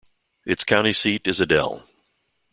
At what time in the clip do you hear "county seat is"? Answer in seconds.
0.63-1.39